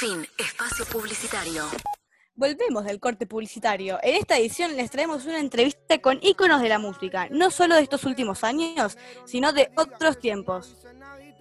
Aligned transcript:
Fin. 0.00 0.26
Espacio 0.38 0.86
publicitario. 0.86 1.64
Volvemos 2.34 2.86
del 2.86 2.98
corte 2.98 3.26
publicitario. 3.26 3.98
En 4.02 4.14
esta 4.14 4.38
edición 4.38 4.74
les 4.74 4.90
traemos 4.90 5.26
una 5.26 5.38
entrevista 5.38 5.98
con 5.98 6.18
íconos 6.22 6.62
de 6.62 6.70
la 6.70 6.78
música, 6.78 7.28
no 7.30 7.50
solo 7.50 7.74
de 7.74 7.82
estos 7.82 8.04
últimos 8.04 8.42
años, 8.42 8.96
sino 9.26 9.52
de 9.52 9.70
otros 9.76 10.18
tiempos. 10.18 10.74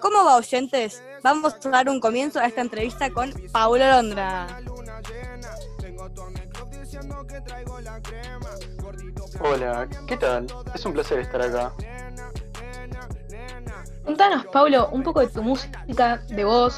¿Cómo 0.01 0.25
va, 0.25 0.35
oyentes? 0.35 1.01
Vamos 1.23 1.55
a 1.65 1.69
dar 1.69 1.87
un 1.87 2.01
comienzo 2.01 2.41
a 2.41 2.47
esta 2.47 2.59
entrevista 2.59 3.09
con 3.11 3.33
Paulo 3.53 3.87
Londra. 3.87 4.46
Hola, 9.39 9.87
¿qué 10.05 10.17
tal? 10.17 10.47
Es 10.76 10.85
un 10.85 10.91
placer 10.91 11.19
estar 11.19 11.41
acá. 11.41 11.73
Contanos, 14.03 14.46
Paulo, 14.47 14.89
un 14.89 15.01
poco 15.01 15.21
de 15.21 15.28
tu 15.28 15.41
música, 15.41 16.17
de 16.27 16.44
voz. 16.44 16.76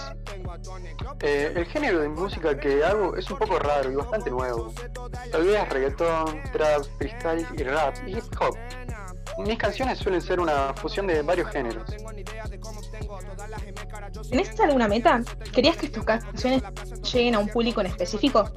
Eh, 1.22 1.54
el 1.56 1.66
género 1.66 2.00
de 2.00 2.10
música 2.10 2.58
que 2.58 2.84
hago 2.84 3.16
es 3.16 3.30
un 3.30 3.38
poco 3.38 3.60
raro 3.60 3.92
y 3.92 3.96
bastante 3.96 4.30
nuevo. 4.30 4.74
Tal 5.32 5.44
vez 5.44 5.70
reggaetón, 5.70 6.42
trap, 6.52 6.84
freestyle 6.98 7.46
y 7.58 7.64
rap 7.64 7.96
y 8.08 8.18
hip 8.18 8.24
hop. 8.40 8.56
Mis 9.40 9.58
canciones 9.58 9.98
suelen 9.98 10.22
ser 10.22 10.40
una 10.40 10.74
fusión 10.74 11.08
de 11.08 11.22
varios 11.22 11.50
géneros. 11.50 11.84
¿Tenés 14.30 14.60
alguna 14.60 14.88
meta? 14.88 15.22
¿Querías 15.54 15.78
que 15.78 15.90
tus 15.90 16.04
canciones 16.04 16.64
lleguen 17.14 17.36
a 17.36 17.40
un 17.40 17.48
público 17.48 17.82
en 17.82 17.88
específico? 17.88 18.50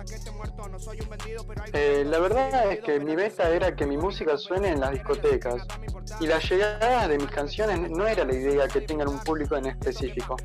Eh, 1.77 2.05
la 2.07 2.21
verdad 2.21 2.71
es 2.71 2.81
que 2.81 3.01
mi 3.01 3.17
meta 3.17 3.51
era 3.51 3.75
que 3.75 3.85
mi 3.85 3.97
música 3.97 4.39
suene 4.39 4.69
en 4.69 4.81
las 4.81 4.93
discotecas 4.93 5.67
y 6.21 6.27
la 6.29 6.39
llegada 6.39 7.09
de 7.09 7.19
mis 7.19 7.31
canciones 7.31 7.91
no 7.91 8.07
era 8.07 8.25
la 8.25 8.33
idea 8.33 8.69
que 8.69 8.81
tengan 8.83 9.09
un 9.09 9.19
público 9.19 9.57
en 9.57 9.67
específico. 9.67 10.37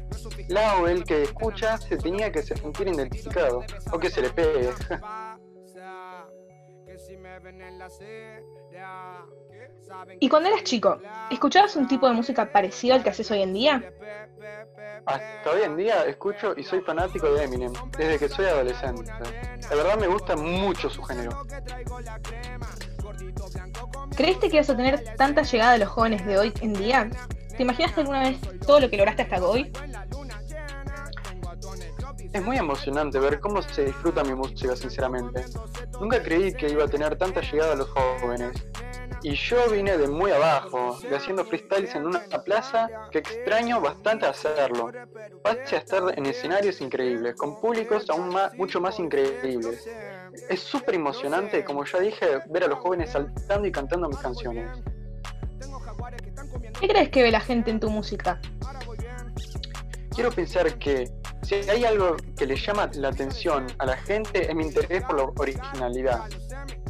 La 0.47 0.77
o 0.77 0.87
el 0.87 1.03
que 1.03 1.21
escucha 1.21 1.77
se 1.77 1.97
tenía 1.97 2.31
que 2.31 2.41
sentir 2.41 2.87
identificado 2.87 3.63
o 3.91 3.99
que 3.99 4.09
se 4.09 4.21
le 4.21 4.31
pegue. 4.31 4.71
¿Y 10.19 10.29
cuando 10.29 10.49
eras 10.49 10.63
chico, 10.63 10.99
escuchabas 11.29 11.75
un 11.75 11.87
tipo 11.87 12.07
de 12.07 12.13
música 12.13 12.51
parecido 12.51 12.95
al 12.95 13.03
que 13.03 13.09
haces 13.09 13.29
hoy 13.31 13.41
en 13.41 13.53
día? 13.53 13.93
Hasta 15.05 15.51
hoy 15.51 15.63
en 15.63 15.77
día 15.77 16.05
escucho 16.05 16.53
y 16.55 16.63
soy 16.63 16.81
fanático 16.81 17.31
de 17.33 17.43
Eminem, 17.43 17.73
desde 17.97 18.19
que 18.19 18.29
soy 18.29 18.45
adolescente. 18.45 19.11
La 19.69 19.75
verdad 19.75 19.97
me 19.97 20.07
gusta 20.07 20.35
mucho 20.35 20.89
su 20.89 21.01
género. 21.03 21.45
¿Creíste 24.15 24.49
que 24.49 24.57
ibas 24.57 24.69
a 24.69 24.75
tener 24.75 25.15
tanta 25.15 25.43
llegada 25.43 25.73
de 25.73 25.79
los 25.79 25.89
jóvenes 25.89 26.25
de 26.25 26.37
hoy 26.37 26.53
en 26.61 26.73
día? 26.73 27.09
¿Te 27.55 27.63
imaginaste 27.63 28.01
alguna 28.01 28.21
vez 28.21 28.37
todo 28.65 28.79
lo 28.79 28.89
que 28.89 28.97
lograste 28.97 29.23
hasta 29.23 29.43
hoy? 29.43 29.71
Es 32.31 32.43
muy 32.43 32.57
emocionante 32.57 33.17
ver 33.17 33.39
cómo 33.39 33.61
se 33.61 33.85
disfruta 33.85 34.23
mi 34.23 34.35
música, 34.35 34.75
sinceramente. 34.75 35.45
Nunca 35.99 36.21
creí 36.21 36.53
que 36.53 36.69
iba 36.69 36.83
a 36.83 36.87
tener 36.87 37.17
tanta 37.17 37.41
llegada 37.41 37.73
a 37.73 37.75
los 37.75 37.89
jóvenes. 37.89 38.51
Y 39.21 39.35
yo 39.35 39.69
vine 39.69 39.97
de 39.97 40.07
muy 40.07 40.31
abajo, 40.31 40.97
de 41.01 41.15
haciendo 41.15 41.43
freestyles 41.43 41.93
en 41.95 42.07
una 42.07 42.21
plaza 42.45 42.89
que 43.11 43.19
extraño 43.19 43.81
bastante 43.81 44.25
hacerlo. 44.25 44.91
Pase 45.43 45.75
a 45.75 45.79
estar 45.79 46.17
en 46.17 46.25
escenarios 46.25 46.79
increíbles, 46.79 47.35
con 47.35 47.59
públicos 47.59 48.09
aún 48.09 48.29
más, 48.29 48.53
mucho 48.55 48.79
más 48.79 48.97
increíbles. 48.97 49.87
Es 50.49 50.61
súper 50.61 50.95
emocionante, 50.95 51.65
como 51.65 51.83
ya 51.83 51.99
dije, 51.99 52.25
ver 52.49 52.63
a 52.63 52.67
los 52.67 52.79
jóvenes 52.79 53.11
saltando 53.11 53.67
y 53.67 53.71
cantando 53.71 54.07
mis 54.07 54.19
canciones. 54.19 54.69
¿Qué 56.79 56.87
crees 56.87 57.09
que 57.09 57.23
ve 57.23 57.31
la 57.31 57.41
gente 57.41 57.71
en 57.71 57.79
tu 57.79 57.89
música? 57.89 58.39
Quiero 60.15 60.31
pensar 60.31 60.73
que 60.75 61.11
si 61.43 61.55
hay 61.55 61.83
algo 61.83 62.15
que 62.37 62.45
le 62.45 62.55
llama 62.55 62.89
la 62.93 63.09
atención 63.09 63.67
a 63.79 63.85
la 63.85 63.97
gente 63.97 64.49
es 64.49 64.55
mi 64.55 64.65
interés 64.65 65.03
por 65.03 65.17
la 65.17 65.23
originalidad 65.35 66.21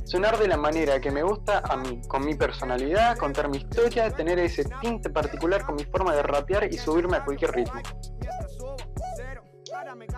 sonar 0.10 0.40
de 0.40 0.48
la 0.48 0.58
manera 0.58 1.00
que 1.00 1.12
me 1.12 1.22
gusta 1.22 1.60
a 1.60 1.78
mí, 1.78 2.02
con 2.08 2.26
mi 2.26 2.34
personalidad, 2.34 3.16
contar 3.18 3.48
mi 3.48 3.58
historia, 3.58 4.10
tener 4.10 4.40
ese 4.40 4.64
tinte 4.82 5.12
particular 5.12 5.64
con 5.64 5.76
mi 5.76 5.84
forma 5.84 6.16
de 6.16 6.24
rapear 6.24 6.74
y 6.74 6.80
subirme 6.80 7.18
a 7.18 7.24
cualquier 7.24 7.52
ritmo. 7.52 7.80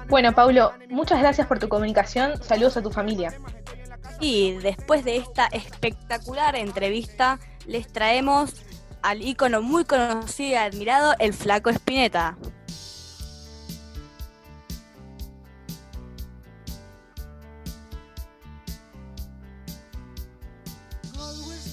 Bueno, 0.08 0.34
Paulo, 0.34 0.72
muchas 0.90 1.20
gracias 1.20 1.46
por 1.46 1.60
tu 1.60 1.68
comunicación. 1.68 2.42
Saludos 2.42 2.78
a 2.78 2.82
tu 2.82 2.90
familia. 2.90 3.34
Y 4.22 4.54
después 4.60 5.04
de 5.04 5.18
esta 5.18 5.48
espectacular 5.48 6.56
entrevista, 6.56 7.40
les 7.68 7.92
traemos 7.92 8.64
al 9.02 9.22
ícono 9.22 9.62
muy 9.62 9.84
conocido 9.84 10.52
y 10.52 10.56
admirado, 10.56 11.16
el 11.20 11.34
Flaco 11.34 11.70
Espineta. 11.70 12.38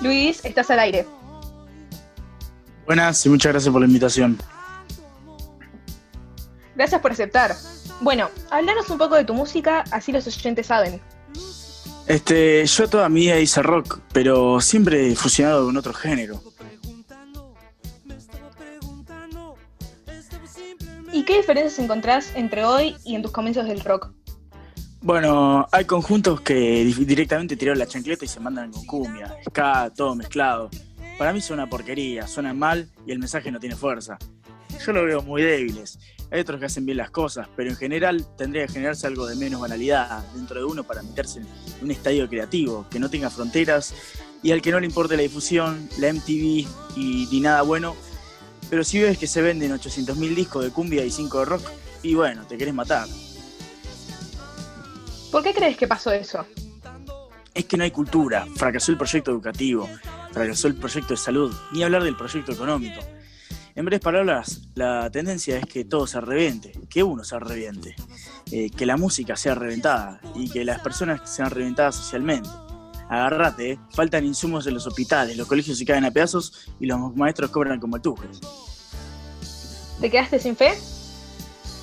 Luis, 0.00 0.44
estás 0.44 0.70
al 0.70 0.80
aire. 0.80 1.06
Buenas 2.86 3.24
y 3.26 3.28
muchas 3.28 3.52
gracias 3.52 3.72
por 3.72 3.80
la 3.80 3.86
invitación. 3.86 4.38
Gracias 6.74 7.00
por 7.00 7.12
aceptar. 7.12 7.54
Bueno, 8.00 8.30
hablanos 8.50 8.88
un 8.90 8.98
poco 8.98 9.16
de 9.16 9.24
tu 9.24 9.34
música, 9.34 9.84
así 9.90 10.12
los 10.12 10.26
oyentes 10.26 10.66
saben. 10.66 11.00
Este, 12.06 12.64
yo 12.64 12.88
toda 12.88 13.08
mi 13.08 13.20
vida 13.20 13.38
hice 13.38 13.62
rock, 13.62 14.00
pero 14.12 14.60
siempre 14.60 15.12
he 15.12 15.16
fusionado 15.16 15.66
con 15.66 15.76
otro 15.76 15.92
género. 15.92 16.40
¿Y 21.12 21.24
qué 21.24 21.38
diferencias 21.38 21.78
encontrás 21.78 22.32
entre 22.34 22.64
hoy 22.64 22.96
y 23.04 23.14
en 23.14 23.22
tus 23.22 23.32
comienzos 23.32 23.66
del 23.66 23.80
rock? 23.80 24.12
Bueno, 25.00 25.66
hay 25.70 25.84
conjuntos 25.84 26.40
que 26.40 26.84
directamente 26.84 27.56
tiraron 27.56 27.78
la 27.78 27.86
chancleta 27.86 28.24
y 28.24 28.28
se 28.28 28.40
mandan 28.40 28.72
con 28.72 28.84
cumbia, 28.84 29.36
ska, 29.48 29.92
todo 29.94 30.16
mezclado. 30.16 30.70
Para 31.16 31.32
mí 31.32 31.40
suena 31.40 31.70
porquería, 31.70 32.26
suenan 32.26 32.58
mal 32.58 32.90
y 33.06 33.12
el 33.12 33.20
mensaje 33.20 33.52
no 33.52 33.60
tiene 33.60 33.76
fuerza. 33.76 34.18
Yo 34.84 34.92
lo 34.92 35.04
veo 35.04 35.22
muy 35.22 35.42
débiles. 35.42 35.98
Hay 36.32 36.40
otros 36.40 36.58
que 36.58 36.66
hacen 36.66 36.84
bien 36.84 36.98
las 36.98 37.10
cosas, 37.10 37.48
pero 37.56 37.70
en 37.70 37.76
general 37.76 38.26
tendría 38.36 38.66
que 38.66 38.72
generarse 38.72 39.06
algo 39.06 39.26
de 39.26 39.36
menos 39.36 39.60
banalidad 39.60 40.24
dentro 40.34 40.58
de 40.58 40.64
uno 40.64 40.82
para 40.82 41.02
meterse 41.02 41.40
en 41.40 41.46
un 41.80 41.90
estadio 41.92 42.28
creativo, 42.28 42.84
que 42.90 42.98
no 42.98 43.08
tenga 43.08 43.30
fronteras 43.30 43.94
y 44.42 44.50
al 44.50 44.60
que 44.60 44.72
no 44.72 44.80
le 44.80 44.86
importe 44.86 45.16
la 45.16 45.22
difusión, 45.22 45.88
la 45.98 46.12
MTV 46.12 46.66
y 46.96 47.28
ni 47.30 47.40
nada 47.40 47.62
bueno. 47.62 47.94
Pero 48.68 48.82
si 48.82 48.98
ves 48.98 49.16
que 49.16 49.28
se 49.28 49.42
venden 49.42 49.72
800.000 49.72 50.34
discos 50.34 50.64
de 50.64 50.70
cumbia 50.70 51.04
y 51.04 51.10
5 51.10 51.38
de 51.38 51.44
rock, 51.44 51.62
y 52.02 52.14
bueno, 52.14 52.44
te 52.46 52.58
querés 52.58 52.74
matar. 52.74 53.08
¿Por 55.30 55.42
qué 55.42 55.52
crees 55.52 55.76
que 55.76 55.86
pasó 55.86 56.10
eso? 56.10 56.46
Es 57.54 57.64
que 57.66 57.76
no 57.76 57.84
hay 57.84 57.90
cultura, 57.90 58.46
fracasó 58.56 58.92
el 58.92 58.98
proyecto 58.98 59.30
educativo, 59.30 59.88
fracasó 60.32 60.68
el 60.68 60.76
proyecto 60.76 61.14
de 61.14 61.16
salud, 61.16 61.54
ni 61.72 61.82
hablar 61.82 62.02
del 62.02 62.16
proyecto 62.16 62.52
económico. 62.52 63.00
En 63.74 63.84
breves 63.84 64.00
palabras, 64.00 64.62
la 64.74 65.10
tendencia 65.10 65.58
es 65.58 65.66
que 65.66 65.84
todo 65.84 66.06
se 66.06 66.20
reviente, 66.20 66.72
que 66.88 67.02
uno 67.02 67.24
se 67.24 67.38
reviente, 67.38 67.94
eh, 68.50 68.70
que 68.70 68.86
la 68.86 68.96
música 68.96 69.36
sea 69.36 69.54
reventada 69.54 70.20
y 70.34 70.50
que 70.50 70.64
las 70.64 70.80
personas 70.80 71.28
sean 71.30 71.50
reventadas 71.50 71.96
socialmente. 71.96 72.48
Agarrate, 73.08 73.72
eh, 73.72 73.78
faltan 73.92 74.24
insumos 74.24 74.66
en 74.66 74.74
los 74.74 74.86
hospitales, 74.86 75.36
los 75.36 75.46
colegios 75.46 75.78
se 75.78 75.84
caen 75.84 76.04
a 76.04 76.10
pedazos 76.10 76.70
y 76.80 76.86
los 76.86 77.14
maestros 77.14 77.50
cobran 77.50 77.78
como 77.78 78.00
tujes. 78.00 78.40
¿Te 80.00 80.10
quedaste 80.10 80.38
sin 80.38 80.56
fe? 80.56 80.74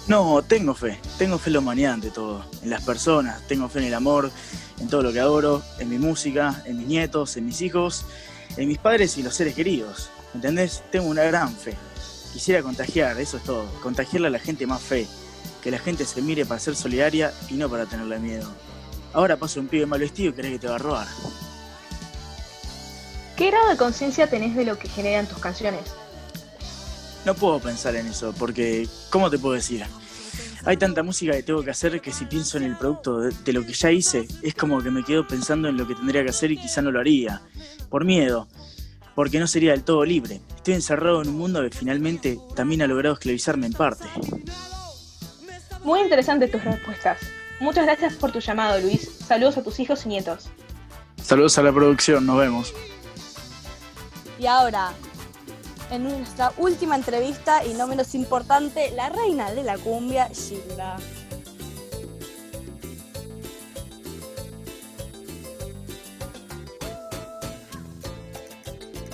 No, 0.07 0.43
tengo 0.43 0.75
fe. 0.75 0.99
Tengo 1.17 1.39
fe 1.39 1.49
en 1.49 1.53
la 1.53 1.59
humanidad 1.59 1.93
ante 1.93 2.11
todo. 2.11 2.45
En 2.61 2.69
las 2.69 2.83
personas, 2.83 3.41
tengo 3.47 3.67
fe 3.69 3.79
en 3.79 3.85
el 3.85 3.93
amor, 3.95 4.31
en 4.79 4.88
todo 4.88 5.01
lo 5.01 5.11
que 5.11 5.19
adoro, 5.19 5.63
en 5.79 5.89
mi 5.89 5.97
música, 5.97 6.61
en 6.66 6.77
mis 6.77 6.88
nietos, 6.88 7.38
en 7.38 7.45
mis 7.47 7.61
hijos, 7.61 8.05
en 8.55 8.67
mis 8.67 8.77
padres 8.77 9.17
y 9.17 9.23
los 9.23 9.33
seres 9.33 9.55
queridos. 9.55 10.11
¿Entendés? 10.35 10.83
Tengo 10.91 11.07
una 11.07 11.23
gran 11.23 11.55
fe. 11.55 11.75
Quisiera 12.33 12.61
contagiar, 12.61 13.19
eso 13.19 13.38
es 13.38 13.44
todo. 13.44 13.65
Contagiarle 13.81 14.27
a 14.27 14.31
la 14.31 14.39
gente 14.39 14.67
más 14.67 14.81
fe. 14.81 15.07
Que 15.63 15.71
la 15.71 15.79
gente 15.79 16.05
se 16.05 16.21
mire 16.21 16.45
para 16.45 16.59
ser 16.59 16.75
solidaria 16.75 17.33
y 17.49 17.55
no 17.55 17.67
para 17.67 17.88
tenerle 17.88 18.19
miedo. 18.19 18.47
Ahora 19.12 19.38
pasa 19.38 19.59
un 19.59 19.68
pibe 19.68 19.88
mal 19.88 20.01
vestido 20.01 20.30
y 20.30 20.33
crees 20.33 20.53
que 20.53 20.59
te 20.59 20.68
va 20.68 20.75
a 20.75 20.80
robar. 20.80 21.07
¿Qué 23.35 23.50
grado 23.50 23.69
de 23.69 23.77
conciencia 23.77 24.30
tenés 24.30 24.56
de 24.56 24.65
lo 24.65 24.77
que 24.77 24.88
generan 24.88 25.25
tus 25.25 25.39
canciones? 25.39 25.81
No 27.25 27.33
puedo 27.33 27.60
pensar 27.60 27.95
en 27.95 28.07
eso, 28.07 28.33
porque, 28.38 28.88
¿cómo 29.10 29.30
te 29.31 29.39
puedo 29.39 29.56
decir? 29.56 29.83
Hay 30.63 30.77
tanta 30.77 31.04
música 31.04 31.33
que 31.33 31.44
tengo 31.44 31.63
que 31.63 31.72
hacer 31.72 32.00
que 32.01 32.12
si 32.12 32.25
pienso 32.25 32.57
en 32.57 32.63
el 32.63 32.75
producto 32.75 33.19
de, 33.19 33.54
lo 33.54 33.66
que 33.66 33.74
ya 33.74 33.92
hice, 33.92 34.27
es 34.42 34.54
como 34.54 34.81
que 34.81 34.92
me 34.92 35.04
quedo 35.04 35.27
pensando 35.27 35.68
en 35.68 35.77
lo 35.77 35.88
que 35.88 35.95
tendría 35.95 36.24
que 36.24 36.30
hacer 36.30 36.51
y 36.51 36.57
quizá 36.57 36.81
no 36.81 36.92
lo 36.92 37.00
haría. 37.00 37.42
Por 37.89 38.06
miedo, 38.06 38.48
porque 39.16 39.39
no 39.39 39.48
sería 39.48 39.72
del 39.72 39.83
todo 39.83 40.06
libre. 40.06 40.42
Estoy 40.56 40.75
encerrado 40.75 41.22
en 41.22 41.30
un 41.30 41.38
mundo 41.38 41.62
que 41.63 41.75
finalmente 41.75 42.39
también 42.56 42.81
ha 42.81 42.88
logrado 42.88 43.13
esclavizarme 43.13 43.68
en 43.68 43.74
parte. 43.74 44.06
Muy 45.83 46.01
interesantes 46.01 46.51
tus 46.51 46.63
respuestas. 46.63 47.19
Muchas 47.60 47.86
gracias 47.86 48.16
por 48.16 48.31
tu 48.31 48.39
llamado, 48.39 48.80
Luis. 48.81 49.10
Saludos 49.28 49.57
a 49.57 49.63
tus 49.63 49.80
hijos 49.80 50.06
y 50.06 50.10
nietos. 50.10 50.50
Saludos 51.24 51.57
a 51.57 51.63
la 51.63 51.71
producción, 51.71 52.25
nos 52.25 52.38
vemos. 52.38 52.74
Y 54.39 54.48
ahora, 54.48 54.94
en 55.91 56.03
nuestra 56.03 56.51
última 56.57 56.95
entrevista 56.95 57.65
y 57.65 57.73
no 57.73 57.87
menos 57.87 58.15
importante, 58.15 58.91
la 58.91 59.09
reina 59.09 59.51
de 59.51 59.63
la 59.63 59.77
cumbia, 59.77 60.29
Gilda. 60.29 60.97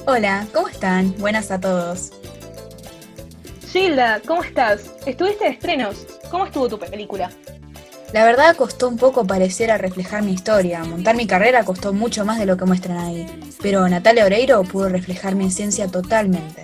Hola, 0.06 0.48
¿cómo 0.54 0.68
están? 0.68 1.16
Buenas 1.20 1.52
a 1.52 1.60
todos. 1.60 2.12
Gilda, 3.72 4.20
¿cómo 4.28 4.44
estás? 4.44 4.92
Estuviste 5.06 5.46
de 5.46 5.52
estrenos. 5.52 6.08
¿Cómo 6.30 6.46
estuvo 6.46 6.68
tu 6.68 6.80
película? 6.80 7.30
La 8.14 8.26
verdad 8.26 8.58
costó 8.58 8.90
un 8.90 8.98
poco 8.98 9.26
parecer 9.26 9.72
a 9.72 9.78
reflejar 9.78 10.22
mi 10.22 10.34
historia. 10.34 10.84
Montar 10.84 11.16
mi 11.16 11.28
carrera 11.28 11.64
costó 11.64 11.94
mucho 11.94 12.26
más 12.26 12.40
de 12.40 12.46
lo 12.46 12.58
que 12.58 12.66
muestran 12.66 12.98
ahí. 12.98 13.26
Pero 13.62 13.88
Natalia 13.88 14.26
Oreiro 14.26 14.64
pudo 14.64 14.90
reflejar 14.90 15.36
mi 15.36 15.46
esencia 15.46 15.88
totalmente. 15.88 16.64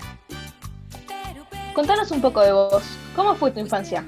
Contanos 1.74 2.12
un 2.12 2.20
poco 2.20 2.42
de 2.42 2.52
vos. 2.52 2.84
¿Cómo 3.16 3.34
fue 3.36 3.52
tu 3.52 3.62
infancia? 3.62 4.06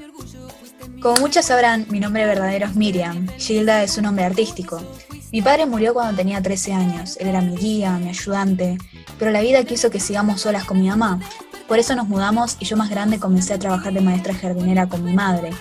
Como 1.02 1.16
muchos 1.22 1.46
sabrán, 1.46 1.86
mi 1.90 2.02
nombre 2.02 2.26
verdadero 2.26 2.66
es 2.66 2.76
Miriam. 2.76 3.28
Gilda 3.38 3.84
es 3.84 3.98
un 3.98 4.04
nombre 4.04 4.26
artístico. 4.26 4.82
Mi 5.32 5.42
padre 5.42 5.66
murió 5.66 5.94
cuando 5.94 6.18
tenía 6.18 6.42
13 6.42 6.74
años. 6.74 7.16
Él 7.22 7.28
era 7.28 7.40
mi 7.40 7.56
guía, 7.56 7.98
mi 8.00 8.10
ayudante. 8.10 8.78
Pero 9.18 9.32
la 9.32 9.40
vida 9.40 9.64
quiso 9.64 9.90
que 9.90 10.02
sigamos 10.02 10.42
solas 10.42 10.66
con 10.66 10.82
mi 10.82 10.90
mamá. 10.90 11.22
Por 11.70 11.80
eso 11.80 11.96
nos 11.96 12.10
mudamos 12.10 12.58
y 12.60 12.66
yo 12.66 12.76
más 12.76 12.90
grande 12.90 13.20
comencé 13.20 13.54
a 13.54 13.60
trabajar 13.60 13.94
de 13.94 14.02
maestra 14.02 14.34
jardinera 14.34 14.90
con 14.90 15.06
mi 15.06 15.14
madre. 15.14 15.52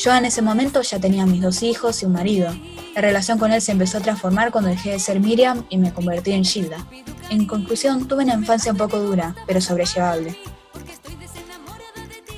Yo 0.00 0.14
en 0.14 0.24
ese 0.24 0.40
momento 0.40 0.80
ya 0.80 0.98
tenía 0.98 1.26
mis 1.26 1.42
dos 1.42 1.62
hijos 1.62 2.02
y 2.02 2.06
un 2.06 2.12
marido. 2.12 2.50
La 2.94 3.02
relación 3.02 3.38
con 3.38 3.52
él 3.52 3.60
se 3.60 3.72
empezó 3.72 3.98
a 3.98 4.00
transformar 4.00 4.50
cuando 4.50 4.70
dejé 4.70 4.92
de 4.92 4.98
ser 4.98 5.20
Miriam 5.20 5.66
y 5.68 5.76
me 5.76 5.92
convertí 5.92 6.32
en 6.32 6.42
Gilda. 6.42 6.86
En 7.28 7.46
conclusión, 7.46 8.08
tuve 8.08 8.24
una 8.24 8.32
infancia 8.32 8.72
un 8.72 8.78
poco 8.78 8.98
dura, 8.98 9.34
pero 9.46 9.60
sobrellevable. 9.60 10.38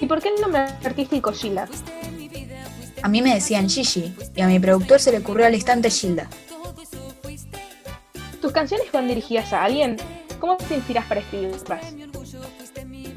¿Y 0.01 0.07
por 0.07 0.21
qué 0.21 0.31
el 0.31 0.41
nombre 0.41 0.63
artístico 0.83 1.33
Gilda? 1.33 1.69
A 3.01 3.09
mí 3.09 3.23
me 3.23 3.33
decían 3.33 3.69
Gigi 3.69 4.13
y 4.35 4.41
a 4.41 4.49
mi 4.49 4.59
productor 4.59 4.99
se 4.99 5.13
le 5.13 5.19
ocurrió 5.19 5.47
al 5.47 5.55
instante 5.55 5.89
Gilda. 5.89 6.29
¿Tus 8.41 8.51
canciones 8.51 8.91
van 8.91 9.07
dirigidas 9.07 9.53
a 9.53 9.63
alguien? 9.63 9.99
¿Cómo 10.41 10.57
te 10.57 10.75
inspiras 10.75 11.07
para 11.07 11.21
escribirlas? 11.21 11.95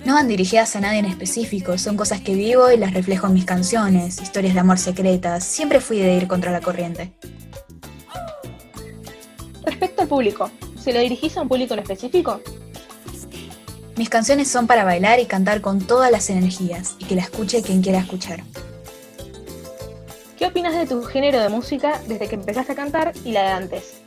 No 0.05 0.13
van 0.13 0.27
dirigidas 0.27 0.75
a 0.75 0.81
nadie 0.81 0.99
en 0.99 1.05
específico, 1.05 1.79
son 1.79 1.97
cosas 1.97 2.21
que 2.21 2.35
vivo 2.35 2.71
y 2.71 2.77
las 2.77 2.93
reflejo 2.93 3.25
en 3.25 3.33
mis 3.33 3.43
canciones, 3.43 4.21
historias 4.21 4.53
de 4.53 4.59
amor 4.59 4.77
secretas, 4.77 5.43
siempre 5.43 5.79
fui 5.79 5.97
de 5.97 6.15
ir 6.15 6.27
contra 6.27 6.51
la 6.51 6.61
corriente. 6.61 7.11
Respecto 9.63 10.03
al 10.03 10.07
público, 10.07 10.51
¿se 10.79 10.93
lo 10.93 10.99
dirigís 10.99 11.35
a 11.35 11.41
un 11.41 11.47
público 11.47 11.73
en 11.73 11.79
específico? 11.79 12.39
Mis 13.97 14.09
canciones 14.09 14.47
son 14.47 14.67
para 14.67 14.83
bailar 14.83 15.19
y 15.19 15.25
cantar 15.25 15.61
con 15.61 15.79
todas 15.79 16.11
las 16.11 16.29
energías 16.29 16.95
y 16.99 17.05
que 17.05 17.15
la 17.15 17.23
escuche 17.23 17.63
quien 17.63 17.81
quiera 17.81 17.97
escuchar. 17.97 18.43
¿Qué 20.37 20.45
opinas 20.45 20.75
de 20.75 20.85
tu 20.85 21.01
género 21.01 21.39
de 21.39 21.49
música 21.49 21.99
desde 22.07 22.27
que 22.27 22.35
empezaste 22.35 22.73
a 22.73 22.75
cantar 22.75 23.13
y 23.23 23.31
la 23.31 23.41
de 23.41 23.49
antes? 23.49 24.04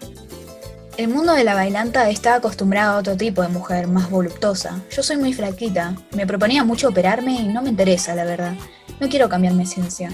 El 0.99 1.07
mundo 1.07 1.33
de 1.33 1.45
la 1.45 1.55
bailanta 1.55 2.11
está 2.11 2.35
acostumbrado 2.35 2.97
a 2.97 2.99
otro 2.99 3.17
tipo 3.17 3.41
de 3.41 3.47
mujer, 3.47 3.87
más 3.87 4.11
voluptuosa. 4.11 4.83
Yo 4.91 5.05
soy 5.05 5.17
muy 5.17 5.33
flaquita, 5.33 5.95
me 6.11 6.27
proponía 6.27 6.65
mucho 6.65 6.89
operarme 6.89 7.35
y 7.35 7.47
no 7.47 7.63
me 7.63 7.69
interesa, 7.69 8.17
la 8.17 8.25
verdad. 8.25 8.55
No 8.99 9.09
quiero 9.09 9.29
cambiar 9.29 9.55
mi 9.55 9.63
esencia. 9.63 10.11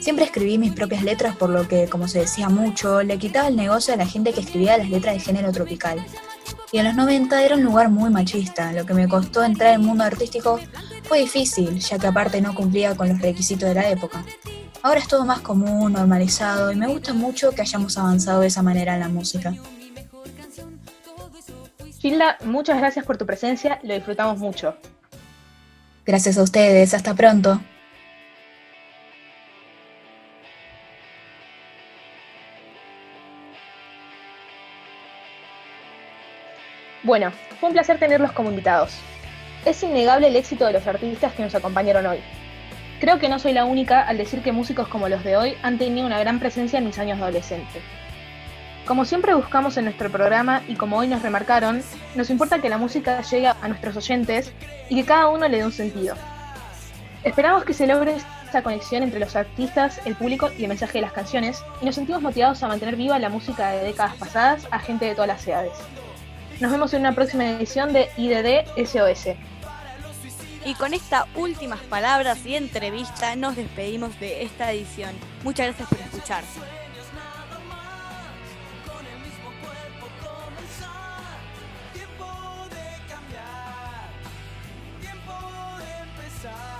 Siempre 0.00 0.24
escribí 0.24 0.56
mis 0.56 0.72
propias 0.72 1.02
letras 1.02 1.36
por 1.36 1.50
lo 1.50 1.68
que, 1.68 1.86
como 1.86 2.08
se 2.08 2.20
decía 2.20 2.48
mucho, 2.48 3.02
le 3.02 3.18
quitaba 3.18 3.48
el 3.48 3.56
negocio 3.56 3.92
a 3.92 3.98
la 3.98 4.06
gente 4.06 4.32
que 4.32 4.40
escribía 4.40 4.78
las 4.78 4.88
letras 4.88 5.16
de 5.16 5.20
género 5.20 5.52
tropical. 5.52 6.02
Y 6.72 6.78
en 6.78 6.86
los 6.86 6.94
90 6.94 7.44
era 7.44 7.54
un 7.54 7.62
lugar 7.62 7.90
muy 7.90 8.08
machista, 8.08 8.72
lo 8.72 8.86
que 8.86 8.94
me 8.94 9.08
costó 9.08 9.44
entrar 9.44 9.74
el 9.74 9.80
mundo 9.80 10.02
artístico 10.02 10.58
fue 11.02 11.18
difícil, 11.18 11.78
ya 11.78 11.98
que 11.98 12.06
aparte 12.06 12.40
no 12.40 12.54
cumplía 12.54 12.96
con 12.96 13.10
los 13.10 13.20
requisitos 13.20 13.68
de 13.68 13.74
la 13.74 13.90
época. 13.90 14.24
Ahora 14.80 14.98
es 14.98 15.08
todo 15.08 15.26
más 15.26 15.42
común, 15.42 15.92
normalizado 15.92 16.72
y 16.72 16.76
me 16.76 16.86
gusta 16.86 17.12
mucho 17.12 17.50
que 17.50 17.60
hayamos 17.60 17.98
avanzado 17.98 18.40
de 18.40 18.46
esa 18.46 18.62
manera 18.62 18.94
en 18.94 19.00
la 19.00 19.08
música. 19.10 19.54
Gilda, 22.02 22.36
muchas 22.42 22.78
gracias 22.78 23.06
por 23.06 23.16
tu 23.16 23.24
presencia, 23.26 23.78
lo 23.84 23.94
disfrutamos 23.94 24.36
mucho. 24.38 24.76
Gracias 26.04 26.36
a 26.36 26.42
ustedes, 26.42 26.94
hasta 26.94 27.14
pronto. 27.14 27.60
Bueno, 37.04 37.30
fue 37.60 37.68
un 37.68 37.72
placer 37.72 38.00
tenerlos 38.00 38.32
como 38.32 38.50
invitados. 38.50 38.98
Es 39.64 39.80
innegable 39.84 40.26
el 40.26 40.34
éxito 40.34 40.66
de 40.66 40.72
los 40.72 40.84
artistas 40.88 41.32
que 41.34 41.44
nos 41.44 41.54
acompañaron 41.54 42.04
hoy. 42.06 42.18
Creo 42.98 43.20
que 43.20 43.28
no 43.28 43.38
soy 43.38 43.52
la 43.52 43.64
única 43.64 44.02
al 44.02 44.18
decir 44.18 44.42
que 44.42 44.50
músicos 44.50 44.88
como 44.88 45.08
los 45.08 45.22
de 45.22 45.36
hoy 45.36 45.54
han 45.62 45.78
tenido 45.78 46.04
una 46.08 46.18
gran 46.18 46.40
presencia 46.40 46.80
en 46.80 46.86
mis 46.86 46.98
años 46.98 47.18
de 47.18 47.22
adolescente. 47.22 47.80
Como 48.92 49.06
siempre 49.06 49.32
buscamos 49.32 49.78
en 49.78 49.86
nuestro 49.86 50.10
programa 50.10 50.60
y 50.68 50.74
como 50.74 50.98
hoy 50.98 51.08
nos 51.08 51.22
remarcaron, 51.22 51.82
nos 52.14 52.28
importa 52.28 52.60
que 52.60 52.68
la 52.68 52.76
música 52.76 53.22
llegue 53.22 53.46
a 53.46 53.66
nuestros 53.66 53.96
oyentes 53.96 54.52
y 54.90 54.96
que 54.96 55.06
cada 55.06 55.28
uno 55.28 55.48
le 55.48 55.56
dé 55.56 55.64
un 55.64 55.72
sentido. 55.72 56.14
Esperamos 57.24 57.64
que 57.64 57.72
se 57.72 57.86
logre 57.86 58.16
esta 58.44 58.62
conexión 58.62 59.02
entre 59.02 59.18
los 59.18 59.34
artistas, 59.34 59.98
el 60.04 60.14
público 60.14 60.50
y 60.58 60.64
el 60.64 60.68
mensaje 60.68 60.98
de 60.98 61.00
las 61.00 61.12
canciones 61.12 61.64
y 61.80 61.86
nos 61.86 61.94
sentimos 61.94 62.20
motivados 62.20 62.62
a 62.62 62.68
mantener 62.68 62.96
viva 62.96 63.18
la 63.18 63.30
música 63.30 63.70
de 63.70 63.82
décadas 63.82 64.14
pasadas 64.16 64.68
a 64.70 64.78
gente 64.78 65.06
de 65.06 65.14
todas 65.14 65.28
las 65.28 65.48
edades. 65.48 65.72
Nos 66.60 66.70
vemos 66.70 66.92
en 66.92 67.00
una 67.00 67.14
próxima 67.14 67.48
edición 67.48 67.94
de 67.94 68.10
IDD 68.18 68.66
SOS. 68.76 69.28
Y 70.66 70.74
con 70.74 70.92
estas 70.92 71.24
últimas 71.34 71.80
palabras 71.80 72.44
y 72.44 72.56
entrevista 72.56 73.36
nos 73.36 73.56
despedimos 73.56 74.20
de 74.20 74.42
esta 74.42 74.70
edición. 74.70 75.12
Muchas 75.44 75.68
gracias 75.68 75.88
por 75.88 75.98
escuchar. 75.98 76.44
inside 86.44 86.71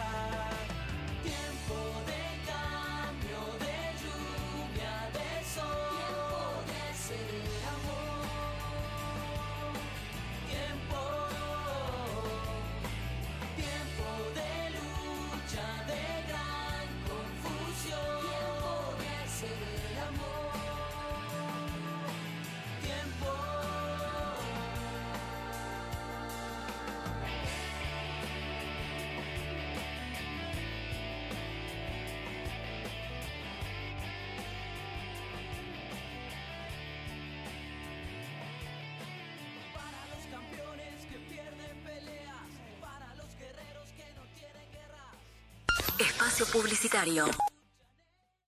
Publicitario. 46.41 47.52